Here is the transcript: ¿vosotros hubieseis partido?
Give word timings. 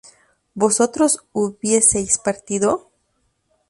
¿vosotros 0.55 1.23
hubieseis 1.31 2.17
partido? 2.17 2.89